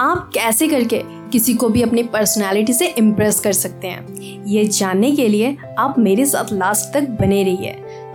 आप 0.00 0.30
कैसे 0.34 0.66
करके 0.68 1.00
किसी 1.30 1.54
को 1.54 1.68
भी 1.68 1.82
अपनी 1.82 2.02
पर्सनालिटी 2.02 2.72
से 2.72 2.86
इम्प्रेस 2.88 3.38
कर 3.40 3.52
सकते 3.52 3.86
हैं? 3.86 4.44
ये 4.46 4.64
जानने 4.64 5.10
के 5.12 5.26
लिए 5.28 5.56
आप 5.78 5.98
मेरे 5.98 6.26
साथ 6.26 6.52
लास्ट 6.52 6.92
तक 6.94 7.08
बने 7.20 7.42
रहिए। 7.44 7.70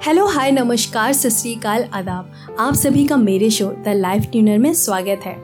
हेलो 0.06 0.26
हाय 0.26 0.52
नमस्कार, 0.52 1.14
सत 1.14 1.30
श्रीकाल 1.30 1.84
आदाब। 1.94 2.56
आप 2.60 2.74
सभी 2.74 3.06
का 3.08 3.18
मेरे 3.18 3.50
शो 3.50 3.66
द 3.86 3.94
लाइफ 3.96 4.28
ट्यूनर 4.32 4.58
में 4.58 4.74
स्वागत 4.74 5.26
है। 5.26 5.36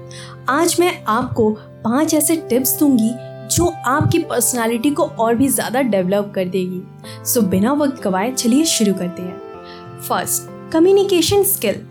आज 0.50 0.76
मैं 0.80 0.94
आपको 1.08 1.50
पाँच 1.84 2.14
ऐसे 2.14 2.36
टिप्स 2.50 2.78
दूँगी 2.80 3.12
जो 3.56 3.68
आपकी 3.88 4.20
पर्सनालिटी 4.20 4.92
को 4.92 5.04
और 5.04 5.36
भी 5.36 5.48
ज़्यादा 5.48 5.82
डेवलप 5.82 6.32
कर 6.36 6.46
देगी। 6.46 6.82
सो 7.26 7.42
बिना 7.42 7.74
वक्त 7.74 8.02
गवाए 8.04 8.32
चलिए 8.32 8.66
शुरू 8.68 8.94
करते 8.94 9.22
हैं। 9.22 10.00
फ़र्स्ट 10.00 10.72
कम्युनिकेशन 10.72 11.44
स्किल 11.46 11.86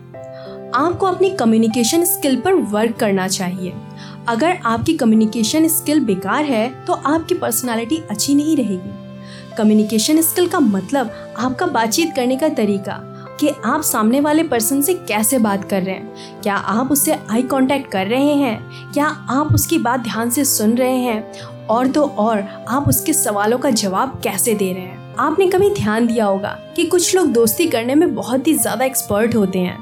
आपको 0.75 1.05
अपनी 1.05 1.29
कम्युनिकेशन 1.29 2.03
स्किल 2.05 2.35
पर 2.41 2.53
वर्क 2.71 2.95
करना 2.95 3.27
चाहिए। 3.27 3.73
अगर 4.29 4.57
आपकी 4.65 4.93
कम्युनिकेशन 4.93 5.67
स्किल 5.67 5.99
बेकार 5.99 6.43
है 6.45 6.67
तो 6.85 6.93
आपकी 6.93 7.35
पर्सनालिटी 7.35 7.97
अच्छी 8.11 8.35
नहीं 8.35 8.55
रहेगी। 8.57 9.55
कम्युनिकेशन 9.57 10.21
स्किल 10.21 10.47
का 10.47 10.59
मतलब 10.59 11.11
आपका 11.37 11.65
बातचीत 11.67 12.13
करने 12.15 12.37
का 12.37 12.49
तरीका 12.49 12.99
कि 13.39 13.49
आप 13.65 13.81
सामने 13.81 14.19
वाले 14.19 14.43
पर्सन 14.43 14.81
से 14.81 14.93
कैसे 14.93 15.39
बात 15.39 15.63
कर 15.69 15.83
रहे 15.83 15.95
हैं। 15.95 16.41
क्या 16.41 16.55
आप 16.55 16.91
उससे 16.91 17.17
आई 17.31 17.43
कांटेक्ट 17.43 17.91
कर 17.91 18.07
रहे 18.07 18.33
हैं? 18.35 18.91
क्या 18.93 19.05
आप 19.05 19.53
उसकी 19.53 19.77
बात 19.79 19.99
ध्यान 19.99 20.29
से 20.29 20.45
सुन 20.45 20.77
रहे 20.77 20.97
हैं? 20.97 21.31
और 21.67 21.87
तो 21.87 22.05
और, 22.05 22.43
आप 22.69 22.87
उसके 22.89 23.13
सवालों 23.13 23.57
का 23.57 23.69
जवाब 23.71 24.19
कैसे 24.23 24.53
दे 24.53 24.71
रहे 24.73 24.83
हैं? 24.83 25.15
आपने 25.15 25.47
कभी 25.47 25.69
ध्यान 25.73 26.07
दिया 26.07 26.25
होगा 26.25 26.57
कि 26.75 26.85
कुछ 26.85 27.15
लोग 27.15 27.31
दोस्ती 27.33 27.67
करने 27.67 27.95
में 27.95 28.13
बहुत 28.15 28.47
ही 28.47 28.53
ज़्यादा 28.53 28.85
एक्सपर्ट 28.85 29.35
होते 29.35 29.59
हैं। 29.59 29.77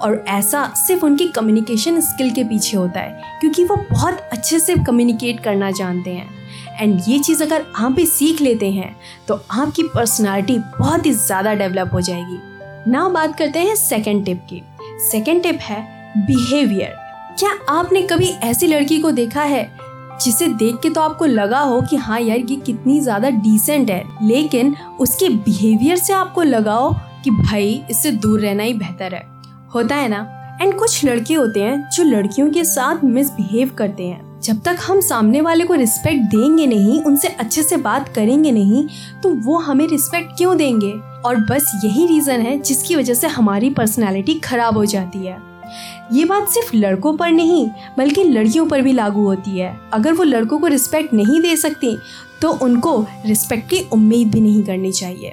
और 0.00 0.24
ऐसा 0.28 0.66
सिर्फ़ 0.76 1.04
उनकी 1.04 1.26
कम्युनिकेशन 1.28 2.00
स्किल 2.02 2.30
के 2.30 2.44
पीछे 2.44 2.76
होता 2.76 3.00
है, 3.00 3.38
क्योंकि 3.40 3.64
वो 3.64 3.76
बहुत 3.90 4.28
अच्छे 4.32 4.58
से 4.58 4.74
कम्युनिकेट 4.86 5.40
करना 5.40 5.70
जानते 5.72 6.10
हैं। 6.10 6.28
एंड 6.72 7.00
ये 7.08 7.18
चीज़ 7.18 7.42
अगर 7.42 7.64
आप 7.76 7.92
भी 7.92 8.06
सीख 8.06 8.40
लेते 8.40 8.70
हैं 8.72 8.94
तो 9.28 9.34
आपकी 9.52 9.82
पर्सनालिटी 9.94 10.58
बहुत 10.78 11.06
ही 11.06 11.12
ज़्यादा 11.12 11.54
डेवलप 11.54 11.90
हो 11.92 12.00
जाएगी। 12.00 12.90
ना 12.90 13.08
बात 13.10 13.36
करते 13.38 13.58
हैं 13.58 13.74
सेकेंड 13.76 14.24
टिप 14.24 14.46
की। 14.50 14.62
सेकेंड 15.02 15.42
टिप 15.42 15.58
है 15.60 15.82
बिहेवियर 16.18 16.94
क्या 17.38 17.50
आपने 17.70 18.02
कभी 18.02 18.28
ऐसी 18.44 18.66
लड़की 18.66 18.98
को 18.98 19.10
देखा 19.12 19.42
है, 19.42 19.70
जिसे 20.16 20.46
देख 20.48 20.76
के 20.82 20.90
तो 20.90 21.00
आपको 21.00 21.24
लगा 21.24 21.60
हो 21.60 21.80
कि 21.82 21.96
हाँ 21.96 22.20
यार, 22.20 22.38
ये 22.38 22.56
कितनी 22.56 23.00
ज़्यादा 23.00 23.28
डिसेंट 23.30 23.90
है, 23.90 24.02
लेकिन 24.22 24.74
उसके 25.00 25.28
बिहेवियर 25.28 25.96
से 25.96 26.12
आपको 26.12 26.42
लगा 26.42 26.74
हो 26.74 26.92
कि 27.24 27.30
भाई, 27.32 27.82
इससे 27.90 28.10
दूर 28.12 28.40
रहना 28.40 28.62
ही 28.62 28.74
बेहतर 28.74 29.14
है। 29.14 29.22
होता 29.74 29.96
है 29.96 30.08
ना? 30.08 30.26
एंड 30.60 30.74
कुछ 30.78 31.04
लड़के 31.04 31.34
होते 31.34 31.62
हैं 31.62 31.88
जो 31.90 32.04
लड़कियों 32.04 32.50
के 32.50 32.64
साथ 32.64 33.04
मिसबिहेव 33.04 33.70
करते 33.78 34.06
हैं। 34.06 34.40
जब 34.40 34.60
तक 34.62 34.76
हम 34.80 35.00
सामने 35.00 35.40
वाले 35.40 35.64
को 35.64 35.74
रिस्पेक्ट 35.74 36.22
देंगे 36.30 36.66
नहीं, 36.66 37.00
उनसे 37.02 37.28
अच्छे 37.28 37.62
से 37.62 37.76
बात 37.76 38.08
करेंगे 38.08 38.50
नहीं 38.50 38.86
तो 39.22 39.34
वो 39.36 39.58
हमें 39.58 39.86
रिस्पेक्ट 39.88 40.36
क्यों 40.38 40.56
देंगे? 40.56 40.92
और 41.24 41.36
बस 41.40 41.72
यही 41.84 42.06
रीज़न 42.06 42.40
है 42.40 42.58
जिसकी 42.58 42.96
वजह 42.96 43.14
से 43.14 43.26
हमारी 43.26 43.70
पर्सनैलिटी 43.70 44.34
खराब 44.34 44.76
हो 44.76 44.84
जाती 44.84 45.18
है। 45.18 45.38
ये 46.12 46.24
बात 46.24 46.48
सिर्फ़ 46.48 46.76
लड़कों 46.76 47.16
पर 47.16 47.30
नहीं, 47.30 47.68
बल्कि 47.98 48.24
लड़कियों 48.24 48.66
पर 48.66 48.82
भी 48.82 48.92
लागू 48.92 49.24
होती 49.24 49.58
है। 49.58 49.76
अगर 49.92 50.12
वो 50.12 50.24
लड़कों 50.24 50.58
को 50.58 50.66
रिस्पेक्ट 50.66 51.14
नहीं 51.14 51.40
दे 51.40 51.56
सकती 51.56 51.96
तो 52.42 52.50
उनको 52.52 53.00
रिस्पेक्ट 53.26 53.70
की 53.70 53.80
उम्मीद 53.92 54.30
भी 54.30 54.40
नहीं 54.40 54.62
करनी 54.62 54.92
चाहिए। 54.92 55.32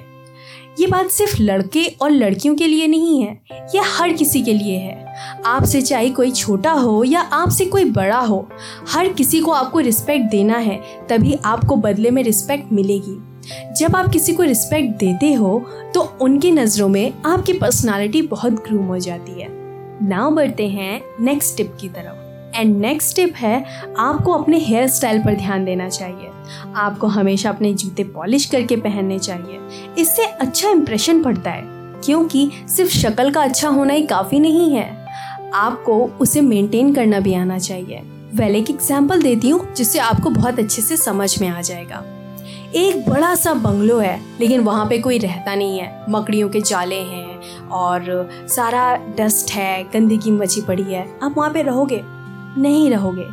ये 0.80 0.86
बात 0.86 1.10
सिर्फ़ 1.10 1.40
लड़के 1.40 1.84
और 2.02 2.10
लड़कियों 2.10 2.54
के 2.56 2.66
लिए 2.66 2.86
नहीं 2.86 3.22
है 3.22 3.32
ये 3.74 3.80
हर 3.86 4.12
किसी 4.12 4.42
के 4.42 4.52
लिए 4.52 4.76
है। 4.76 5.42
आपसे 5.46 5.82
चाहे 5.82 6.10
कोई 6.10 6.30
छोटा 6.30 6.72
हो 6.72 7.02
या 7.04 7.20
आपसे 7.20 7.64
कोई 7.64 7.84
बड़ा 7.84 8.20
हो, 8.20 8.48
हर 8.88 9.08
किसी 9.08 9.40
को 9.40 9.50
आपको 9.50 9.80
रिस्पेक्ट 9.80 10.30
देना 10.30 10.58
है, 10.58 10.80
तभी 11.10 11.34
आपको 11.44 11.76
बदले 11.76 12.10
में 12.10 12.22
रिस्पेक्ट 12.22 12.72
मिलेगी। 12.72 13.18
जब 13.76 13.96
आप 13.96 14.10
किसी 14.12 14.32
को 14.32 14.42
रिस्पेक्ट 14.42 14.96
देते 14.96 15.32
हो 15.32 15.58
तो 15.94 16.00
उनकी 16.20 16.50
नज़रों 16.50 16.88
में 16.88 17.12
आपकी 17.26 17.52
पर्सनालिटी 17.52 18.22
बहुत 18.24 18.52
ग्रूम 18.64 18.86
हो 18.86 18.98
जाती 18.98 19.40
है। 19.40 19.48
नाउ 20.02 20.30
बढ़ते 20.30 20.68
हैं 20.68 21.00
नेक्स्ट 21.20 21.56
टिप 21.56 21.76
की 21.80 21.88
तरफ़। 21.88 22.21
एंड 22.54 22.76
नेक्स्ट 22.76 23.16
टिप 23.16 23.34
है, 23.36 23.64
आपको 23.98 24.32
अपने 24.32 24.58
हेयर 24.58 24.88
स्टाइल 24.88 25.18
पर 25.18 25.34
ध्यान 25.34 25.64
देना 25.64 25.88
चाहिए। 25.88 26.30
आपको 26.76 27.06
हमेशा 27.06 27.50
अपने 27.50 27.72
जूते 27.74 28.04
पॉलिश 28.04 28.44
करके 28.46 28.76
पहनने 28.76 29.18
चाहिए। 29.18 29.60
इससे 29.98 30.24
अच्छा 30.24 30.70
इम्प्रेशन 30.70 31.22
पड़ता 31.22 31.50
है, 31.50 31.62
क्योंकि 32.04 32.50
सिर्फ़ 32.68 32.90
शक्ल 32.90 33.30
का 33.30 33.42
अच्छा 33.42 33.68
होना 33.68 33.94
ही 33.94 34.06
काफ़ी 34.06 34.40
नहीं 34.40 34.70
है। 34.70 34.90
आपको 35.54 35.98
उसे 36.20 36.40
मेंटेन 36.40 36.94
करना 36.94 37.20
भी 37.20 37.34
आना 37.34 37.58
चाहिए। 37.58 38.02
वेल 38.34 38.56
एक 38.56 38.70
एग्ज़ाम्पल 38.70 39.22
देती 39.22 39.48
हूँ, 39.48 39.72
जिससे 39.74 39.98
आपको 39.98 40.30
बहुत 40.30 40.58
अच्छे 40.58 40.82
से 40.82 40.96
समझ 40.96 41.40
में 41.42 41.48
आ 41.48 41.60
जाएगा। 41.60 42.04
एक 42.76 43.08
बड़ा 43.08 43.34
सा 43.34 43.52
बंगलो 43.54 43.98
है, 43.98 44.20
लेकिन 44.40 44.60
वहाँ 44.60 44.86
पे 44.86 44.98
कोई 44.98 45.18
रहता 45.18 45.54
नहीं 45.54 45.78
है। 45.78 46.04
मकड़ियों 46.10 46.48
के 46.48 46.60
जाले 46.60 47.00
हैं 47.00 47.68
और 47.68 48.28
सारा 48.48 48.94
डस्ट 49.18 49.50
है, 49.50 49.82
गंदगी 49.84 50.30
मची 50.30 50.60
पड़ी 50.60 50.82
है। 50.82 51.06
आप 51.22 51.34
वहाँ 51.38 51.50
पे 51.50 51.62
रहोगे? 51.62 52.02
नहीं 52.58 52.90
रहोगे। 52.90 53.28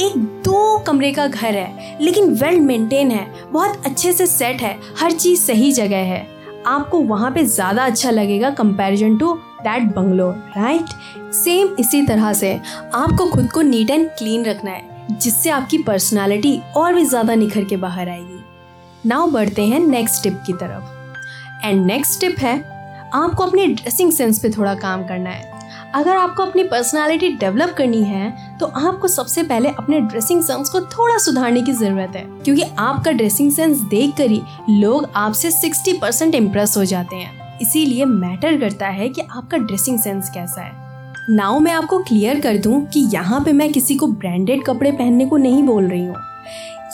एक 0.00 0.16
दो 0.44 0.78
कमरे 0.78 1.12
का 1.12 1.26
घर 1.26 1.54
है, 1.54 1.96
लेकिन 2.00 2.30
वेल 2.34 2.60
मेंटेन 2.60 3.10
है, 3.10 3.26
बहुत 3.52 3.86
अच्छे 3.86 4.12
से 4.12 4.26
सेट 4.26 4.62
है, 4.62 4.78
हर 5.00 5.12
चीज़ 5.12 5.40
सही 5.40 5.72
जगह 5.72 6.04
है। 6.06 6.26
आपको 6.66 7.00
वहाँ 7.00 7.30
पे 7.30 7.44
ज़्यादा 7.44 7.84
अच्छा 7.84 8.10
लगेगा 8.10 8.50
comparison 8.52 9.16
to 9.18 9.32
that 9.62 9.82
bungalow 9.94 10.30
right 10.56 11.32
same 11.34 11.74
इसी 11.80 12.02
तरह 12.02 12.32
से 12.32 12.52
आपको 12.94 13.26
खुद 13.26 13.50
को 13.52 13.62
नीट 13.62 13.90
एंड 13.90 14.08
क्लीन 14.08 14.44
रखना 14.44 14.70
है, 14.70 15.08
जिससे 15.12 15.50
आपकी 15.50 15.78
पर्सनालिटी 15.78 16.60
और 16.76 16.94
भी 16.94 17.04
ज़्यादा 17.04 17.34
निखर 17.34 17.64
के 17.64 17.76
बाहर 17.76 18.08
आएगी। 18.08 19.08
नाउ 19.08 19.30
बढ़ते 19.30 19.62
हैं 19.62 19.78
नेक्स्ट 19.80 20.22
टिप 20.22 20.42
की 20.46 20.52
तरफ़। 20.52 21.66
एंड 21.66 21.84
नेक्स्ट 21.86 22.20
टिप 22.20 22.38
है, 22.38 22.58
आपको 23.14 23.44
अपने 23.44 23.66
ड्रेसिंग 23.66 24.12
सेंस 24.12 24.38
पे 24.38 24.50
थोड़ा 24.50 24.74
काम 24.76 25.04
करना 25.04 25.30
है। 25.30 25.59
अगर 25.94 26.16
आपको 26.16 26.42
अपनी 26.42 26.62
पर्सनालिटी 26.64 27.28
डेवलप 27.30 27.74
करनी 27.78 28.02
है 28.02 28.30
तो 28.58 28.66
आपको 28.66 29.08
सबसे 29.08 29.42
पहले 29.42 29.68
अपने 29.68 30.00
ड्रेसिंग 30.00 30.42
सेंस 30.42 30.68
को 30.68 30.80
थोड़ा 30.80 31.16
सुधारने 31.18 31.62
की 31.62 31.72
ज़रूरत 31.72 32.16
है। 32.16 32.24
क्योंकि 32.44 32.62
आपका 32.78 33.12
ड्रेसिंग 33.12 33.52
सेंस 33.52 33.78
देख 33.90 34.16
कर 34.16 34.30
ही 34.30 34.42
लोग 34.70 35.08
आपसे 35.16 35.50
60 35.52 36.00
परसेंट 36.00 36.34
इम्प्रेस 36.34 36.76
हो 36.76 36.84
जाते 36.84 37.16
हैं। 37.16 37.58
इसीलिए 37.58 38.04
मैटर 38.04 38.60
करता 38.60 38.88
है 38.88 39.08
कि 39.08 39.22
आपका 39.22 39.58
ड्रेसिंग 39.58 39.98
सेंस 39.98 40.30
कैसा 40.30 40.62
है। 40.62 40.72
नाउ 41.30 41.58
मैं 41.58 41.72
आपको 41.72 41.98
क्लियर 41.98 42.40
कर 42.40 42.56
दूँ 42.56 42.84
कि 42.86 43.00
यहाँ 43.12 43.40
पे 43.40 43.52
मैं 43.52 43.72
किसी 43.72 43.94
को 43.94 44.06
ब्रांडेड 44.06 44.64
कपड़े 44.64 44.92
पहनने 44.92 45.26
को 45.26 45.36
नहीं 45.36 45.62
बोल 45.62 45.88
रही 45.88 46.04
हूँ। 46.04 46.16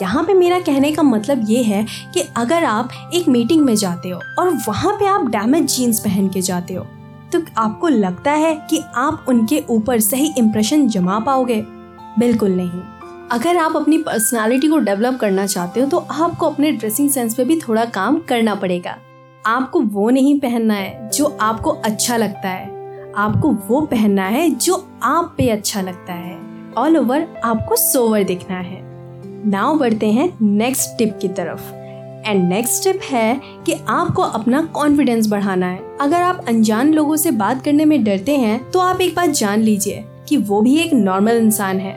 यहाँ 0.02 0.22
पे 0.24 0.34
मेरा 0.34 0.58
कहने 0.60 0.90
का 0.92 1.02
मतलब 1.02 1.44
ये 1.50 1.62
है 1.62 1.84
कि 2.14 2.20
अगर 2.36 2.64
आप 2.64 2.90
एक 3.14 3.28
मीटिंग 3.28 3.64
में 3.64 3.74
जाते 3.76 4.08
हो 4.08 4.20
और 4.38 4.50
वहाँ 4.68 4.92
पे 4.92 5.06
आप 5.06 5.28
डैमेज 5.30 5.76
जीन्स 5.76 6.00
पहन 6.00 6.28
के 6.28 6.40
जाते 6.40 6.74
हो 6.74 6.86
तो 7.40 7.52
आपको 7.58 7.88
लगता 7.88 8.32
है 8.32 8.66
कि 8.70 8.82
आप 8.94 9.24
उनके 9.28 9.64
ऊपर 9.70 10.00
सही 10.00 10.32
इम्प्रेशन 10.38 10.88
जमा 10.88 11.18
पाओगे? 11.18 11.64
बिल्कुल 12.18 12.50
नहीं। 12.50 12.82
अगर 13.32 13.56
आप 13.56 13.76
अपनी 13.76 13.98
पर्सनालिटी 13.98 14.68
को 14.68 14.78
डेवलप 14.78 15.18
करना 15.20 15.46
चाहते 15.46 15.80
हो 15.80 15.86
तो 15.86 15.98
आपको 15.98 16.46
अपने 16.46 16.72
ड्रेसिंग 16.72 17.10
सेंस 17.10 17.34
पे 17.34 17.44
भी 17.44 17.60
थोड़ा 17.60 17.84
काम 17.84 18.18
करना 18.18 18.54
पड़ेगा। 18.54 18.96
आपको 19.46 19.80
वो 19.80 20.10
नहीं 20.10 20.38
पहनना 20.40 20.74
है 20.74 21.10
जो 21.10 21.36
आपको 21.40 21.70
अच्छा 21.70 22.16
लगता 22.16 22.48
है। 22.48 22.74
आपको 23.16 23.50
वो 23.68 23.80
पहनना 23.80 24.26
है 24.26 24.50
जो 24.50 24.88
आप 25.02 25.34
पे 25.38 25.48
अच्छा 25.48 25.80
लगता 25.80 26.12
है। 26.12 26.38
ऑल 26.78 26.96
ओवर 26.96 27.26
आपको 27.44 27.76
सोवर 27.76 28.24
दिखना 28.24 28.56
है। 28.56 28.80
नाउ 29.48 29.78
बढ़ते 29.78 30.06
हैं 30.06 30.38
नेक्स्ट 30.42 30.98
टिप 30.98 31.18
की 31.22 31.28
तरफ़। 31.28 31.75
एंड 32.26 32.48
नेक्स्ट 32.48 32.74
स्टेप 32.74 33.00
है 33.02 33.40
कि 33.66 33.74
आपको 33.88 34.22
अपना 34.22 34.62
कॉन्फिडेंस 34.74 35.28
बढ़ाना 35.28 35.66
है। 35.66 35.80
अगर 36.00 36.22
आप 36.22 36.44
अनजान 36.48 36.92
लोगों 36.94 37.16
से 37.16 37.30
बात 37.32 37.64
करने 37.64 37.84
में 37.84 38.02
डरते 38.04 38.36
हैं 38.36 38.58
तो 38.70 38.78
आप 38.78 39.00
एक 39.00 39.14
बात 39.14 39.30
जान 39.32 39.60
लीजिए 39.60 40.04
कि 40.28 40.36
वो 40.38 40.60
भी 40.62 40.76
एक 40.78 40.92
नॉर्मल 40.94 41.36
इंसान 41.36 41.80
है। 41.80 41.94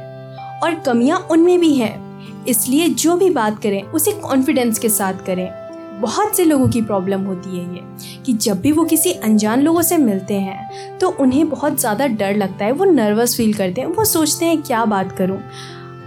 और 0.60 0.76
कमियाँ 0.76 1.20
उनमें 1.32 1.60
भी 1.60 1.74
हैं। 1.74 2.46
इसलिए 2.46 2.88
जो 2.90 3.16
भी 3.18 3.30
बात 3.30 3.62
करें, 3.62 3.82
उसे 3.84 4.12
कॉन्फिडेंस 4.14 4.80
के 4.80 4.90
साथ 4.90 5.26
करें। 5.26 5.50
बहुत 6.02 6.36
से 6.38 6.44
लोगों 6.46 6.68
की 6.70 6.82
प्रॉब्लम 6.82 7.22
होती 7.22 7.58
है 7.58 7.76
ये, 7.76 7.82
कि 8.26 8.34
जब 8.36 8.60
भी 8.62 8.72
वो 8.72 8.84
किसी 8.84 9.12
अनजान 9.14 9.62
लोगों 9.62 9.82
से 9.82 9.98
मिलते 9.98 10.34
हैं 10.34 10.98
तो 11.00 11.10
उन्हें 11.20 11.50
बहुत 11.50 11.80
ज़्यादा 11.80 12.08
डर 12.10 12.36
लगता 12.36 12.66
है। 12.66 12.72
वो 12.72 12.86
नर्वस 12.86 13.36
फील 13.38 13.54
करते 13.54 13.82
हैं। 13.82 13.88
वो 13.88 14.06
सोचते 14.06 14.46
हैं, 14.46 14.62
क्या 14.62 14.84
बात 14.86 15.12
करूँ? 15.12 15.40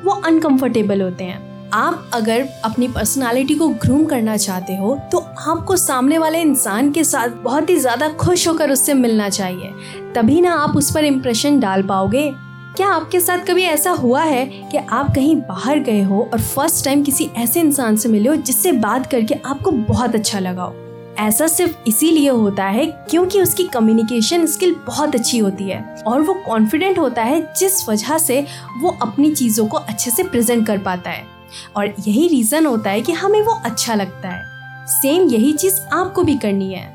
वो 0.05 0.13
अनकंफर्टेबल 0.23 1.03
होते 1.03 1.25
हैं। 1.25 1.41
आप 1.75 2.11
अगर 2.15 2.49
अपनी 2.65 2.89
पर्सनालिटी 2.89 3.55
को 3.55 3.69
ग्रूम 3.69 4.05
करना 4.07 4.37
चाहते 4.37 4.77
हो 4.77 4.95
तो 5.13 5.19
आपको 5.19 5.77
सामने 5.77 6.19
वाले 6.19 6.41
इंसान 6.41 6.91
के 6.93 7.05
साथ 7.05 7.29
बहुत 7.43 7.71
ही 7.71 7.77
ज़्यादा 7.77 8.09
खुश 8.15 8.47
होकर 8.49 8.71
उससे 8.71 8.95
मिलना 8.95 9.29
चाहिए। 9.29 9.73
तभी 10.15 10.41
ना 10.41 10.55
आप 10.55 10.77
उस 10.77 10.91
पर 10.95 11.05
इम्प्रेशन 11.05 11.61
डाल 11.61 11.83
पाओगे। 11.83 12.31
क्या 12.77 12.89
आपके 12.89 13.21
साथ 13.21 13.47
कभी 13.47 13.63
ऐसा 13.63 13.91
हुआ 13.93 14.23
है 14.23 14.45
कि 14.73 14.79
आप 14.79 15.15
कहीं 15.15 15.37
बाहर 15.39 15.79
गए 15.79 16.03
हो 16.03 16.21
और 16.23 16.41
फ़र्स्ट 16.41 16.85
टाइम 16.85 17.03
किसी 17.05 17.31
ऐसे 17.37 17.61
इंसान 17.61 17.97
से 17.97 18.09
मिले 18.09 18.29
हो 18.29 18.37
जिससे 18.37 18.73
बात 18.73 19.11
करके 19.11 19.35
आपको 19.47 19.71
बहुत 19.71 20.15
अच्छा 20.15 20.39
लगा 20.39 20.63
हो? 20.63 20.75
ऐसा 21.19 21.47
सिर्फ़ 21.47 21.89
इसीलिए 21.89 22.29
होता 22.29 22.65
है 22.65 22.87
क्योंकि 23.11 23.41
उसकी 23.41 23.65
कम्युनिकेशन 23.65 24.47
स्किल 24.47 24.75
बहुत 24.87 25.15
अच्छी 25.15 25.39
होती 25.39 25.65
है 25.65 25.85
और 26.07 26.21
वो 26.21 26.35
कॉन्फिडेंट 26.47 26.99
होता 26.99 27.23
है 27.23 27.41
जिस 27.59 27.89
वजह 27.89 28.19
से 28.19 28.41
वो 28.81 28.97
अपनी 29.03 29.35
चीज़ों 29.35 29.67
को 29.67 29.77
अच्छे 29.79 30.11
से 30.11 30.23
प्रेजेंट 30.23 30.67
कर 30.67 30.79
पाता 30.79 31.11
है। 31.11 31.32
और 31.77 31.87
यही 31.87 32.27
रीज़न 32.29 32.67
होता 32.67 32.91
है 32.91 33.01
कि 33.01 33.13
हमें 33.13 33.41
वो 33.41 33.53
अच्छा 33.65 33.95
लगता 33.95 34.29
है। 34.29 34.87
सेम 34.87 35.29
यही 35.29 35.53
चीज़ 35.53 35.81
आपको 35.93 36.23
भी 36.23 36.35
करनी 36.35 36.73
है। 36.75 36.91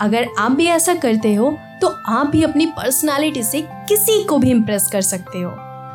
अगर 0.00 0.26
आप 0.38 0.52
भी 0.52 0.66
ऐसा 0.66 0.94
करते 0.94 1.34
हो 1.34 1.56
तो 1.82 1.88
आप 2.08 2.26
भी 2.26 2.42
अपनी 2.42 2.66
पर्सनालिटी 2.66 3.42
से 3.42 3.60
किसी 3.88 4.22
को 4.24 4.38
भी 4.38 4.50
इम्प्रेस 4.50 4.88
कर 4.88 5.00
सकते 5.02 5.40
हो। 5.40 5.50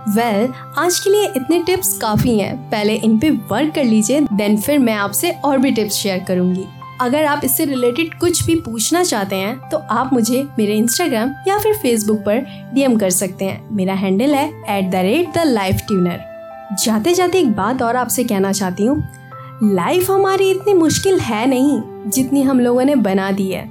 वेल 0.09 0.45
well, 0.45 0.57
आज 0.77 0.99
के 0.99 1.09
लिए 1.09 1.25
इतने 1.35 1.59
टिप्स 1.63 1.97
काफ़ी 1.97 2.37
हैं। 2.39 2.57
पहले 2.69 2.93
इन 2.95 3.17
पे 3.19 3.29
वर्क 3.29 3.73
कर 3.75 3.83
लीजिए 3.83 4.21
देन 4.33 4.57
फिर 4.57 4.79
मैं 4.79 4.93
आपसे 4.93 5.31
और 5.31 5.57
भी 5.57 5.71
टिप्स 5.71 5.95
शेयर 5.95 6.23
करूँगी। 6.27 6.65
अगर 7.01 7.25
आप 7.25 7.41
इससे 7.43 7.65
रिलेटेड 7.65 8.17
कुछ 8.19 8.43
भी 8.43 8.55
पूछना 8.55 9.03
चाहते 9.03 9.35
हैं 9.35 9.69
तो 9.69 9.77
आप 9.91 10.13
मुझे 10.13 10.43
मेरे 10.59 10.75
इंस्टाग्राम 10.75 11.33
या 11.47 11.57
फिर 11.57 11.75
फेसबुक 11.75 12.19
पर 12.19 12.39
डीएम 12.73 12.97
कर 12.97 13.09
सकते 13.09 13.45
हैं। 13.45 13.67
मेरा 13.71 13.93
हैंडल 13.93 14.35
है 14.35 14.47
at 14.69 14.89
the 14.91 14.95
rate 14.95 15.33
the 15.35 15.43
life 15.45 15.81
tuner 15.87 16.23
जाते 16.71 17.13
जाते 17.13 17.39
एक 17.39 17.51
बात 17.53 17.81
और 17.81 17.95
आपसे 17.95 18.23
कहना 18.23 18.51
चाहती 18.51 18.85
हूँ। 18.85 18.97
लाइफ 19.65 20.09
हमारी 20.11 20.49
इतनी 20.51 20.73
मुश्किल 20.73 21.19
है 21.19 21.45
नहीं, 21.47 21.81
जितनी 22.07 22.41
हम 22.41 22.59
लोगों 22.59 22.83
ने 22.83 22.95
बना 22.97 23.29
दी 23.31 23.49
है। 23.51 23.69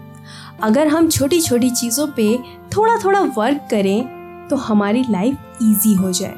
अगर 0.63 0.87
हम 0.89 1.09
छोटी 1.09 1.41
छोटी 1.41 1.71
चीज़ों 1.71 2.07
पे 2.07 2.37
थोड़ा 2.77 2.97
थोड़ा 2.97 3.21
वर्क 3.37 3.69
करें 3.71 4.49
तो 4.49 4.57
हमारी 4.57 5.05
लाइफ 5.11 5.63
इजी 5.63 5.95
हो 5.95 6.11
जाए। 6.13 6.35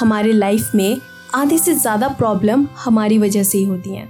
हमारे 0.00 0.32
लाइफ 0.32 0.70
में 0.74 0.96
आधे 1.34 1.58
से 1.58 1.74
ज़्यादा 1.74 2.08
प्रॉब्लम 2.10 2.66
हमारी 2.76 3.18
वजह 3.18 3.42
से 3.42 3.58
ही 3.58 3.64
होती 3.64 3.94
हैं। 3.94 4.08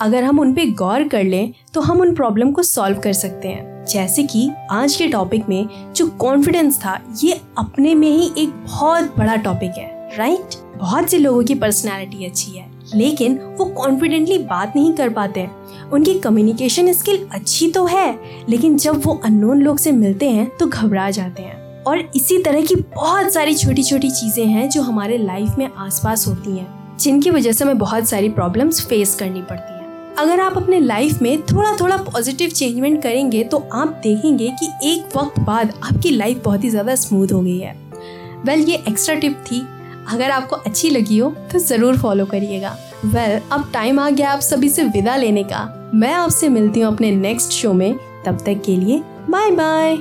अगर 0.00 0.24
हम 0.24 0.40
उन 0.40 0.52
पर 0.54 0.70
गौर 0.74 1.06
कर 1.08 1.24
लें 1.24 1.52
तो 1.74 1.80
हम 1.80 2.00
उन 2.00 2.14
प्रॉब्लम 2.14 2.52
को 2.52 2.62
सॉल्व 2.62 2.98
कर 2.98 3.12
सकते 3.14 3.48
हैं। 3.48 3.84
जैसे 3.86 4.22
कि 4.24 4.50
आज 4.72 4.96
के 4.96 5.08
टॉपिक 5.08 5.48
में 5.48 5.92
जो 5.92 6.06
कॉन्फिडेंस 6.18 6.78
था, 6.78 6.98
ये 7.16 7.40
अपने 7.58 7.94
में 7.94 8.08
ही 8.08 8.30
एक 8.38 8.54
बहुत 8.64 9.16
बड़ा 9.18 9.36
टॉपिक 9.38 9.78
है 9.78 10.16
राइट 10.18 10.54
बहुत 10.78 11.10
से 11.10 11.18
लोगों 11.18 11.42
की 11.44 11.54
पर्सनैलिटी 11.54 12.24
अच्छी 12.24 12.52
है 12.52 12.66
लेकिन 12.94 13.38
वो 13.58 13.64
कॉन्फिडेंटली 13.74 14.38
बात 14.38 14.72
नहीं 14.76 14.92
कर 14.94 15.08
पाते 15.08 15.46
उनकी 15.92 16.14
कम्युनिकेशन 16.20 16.92
स्किल 16.92 17.26
अच्छी 17.32 17.70
तो 17.72 17.84
है 17.86 18.18
लेकिन 18.48 18.76
जब 18.78 19.00
वो 19.04 19.14
अननोन 19.24 19.62
लोग 19.62 19.78
से 19.78 19.92
मिलते 19.92 20.30
हैं 20.30 20.48
तो 20.58 20.66
घबरा 20.66 21.10
जाते 21.10 21.42
हैं। 21.42 21.82
और 21.84 21.98
इसी 22.16 22.38
तरह 22.42 22.62
की 22.62 22.74
बहुत 22.94 23.32
सारी 23.32 23.54
छोटी 23.54 23.82
छोटी 23.82 24.10
चीज़ें 24.10 24.46
हैं 24.46 24.68
जो 24.70 24.82
हमारे 24.82 25.18
लाइफ 25.18 25.58
में 25.58 25.68
आसपास 25.68 26.26
होती 26.28 26.56
हैं 26.58 26.96
जिनकी 27.00 27.30
वजह 27.30 27.52
से 27.52 27.64
हमें 27.64 27.78
बहुत 27.78 28.08
सारी 28.08 28.28
प्रॉब्लम्स 28.28 28.80
फेस 28.86 29.14
करनी 29.14 29.42
पड़ती 29.42 29.72
हैं। 29.72 30.14
अगर 30.18 30.40
आप 30.40 30.56
अपने 30.56 30.80
लाइफ 30.80 31.22
में 31.22 31.42
थोड़ा 31.42 31.72
थोड़ा 31.76 31.96
पॉजिटिव 32.04 32.50
चेंजमेंट 32.50 33.02
करेंगे 33.02 33.44
तो 33.44 33.58
आप 33.72 34.00
देखेंगे 34.02 34.50
कि 34.60 34.68
एक 34.84 35.16
वक्त 35.16 35.38
बाद 35.40 35.72
आपकी 35.84 36.10
लाइफ 36.10 36.42
बहुत 36.44 36.64
ही 36.64 36.70
ज़्यादा 36.70 36.94
स्मूथ 36.94 37.32
हो 37.32 37.40
गई 37.40 37.58
है। 37.58 37.72
वेल 37.72 38.58
well, 38.58 38.70
ये 38.70 38.82
एक्स्ट्रा 38.88 39.14
टिप 39.14 39.44
थी। 39.46 39.62
अगर 40.08 40.30
आपको 40.30 40.56
अच्छी 40.56 40.90
लगी 40.90 41.18
हो 41.18 41.30
तो 41.52 41.58
ज़रूर 41.58 41.98
फॉलो 41.98 42.26
करिएगा। 42.26 42.76
वेल 43.04 43.38
well, 43.38 43.52
अब 43.52 43.70
टाइम 43.72 44.00
आ 44.00 44.08
गया 44.10 44.30
आप 44.30 44.40
सभी 44.40 44.68
से 44.68 44.84
विदा 44.84 45.16
लेने 45.16 45.44
का। 45.44 45.90
मैं 45.94 46.12
आपसे 46.14 46.48
मिलती 46.48 46.80
हूँ 46.80 46.92
अपने 46.94 47.10
नेक्स्ट 47.10 47.52
शो 47.52 47.72
में। 47.72 47.94
तब 48.26 48.38
तक 48.46 48.62
के 48.66 48.76
लिए 48.76 49.02
बाय 49.30 49.50
बाय 49.50 49.98